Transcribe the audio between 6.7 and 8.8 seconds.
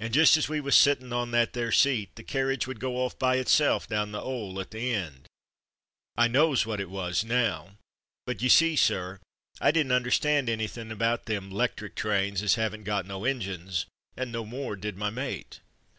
it was now; but ye see,